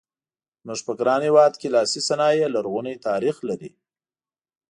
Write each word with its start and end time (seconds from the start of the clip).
زموږ 0.63 0.79
په 0.87 0.93
ګران 0.99 1.21
هېواد 1.29 1.53
کې 1.59 1.67
لاسي 1.75 2.01
صنایع 2.07 2.47
لرغونی 2.55 2.95
تاریخ 3.07 3.35
لري. 3.49 3.69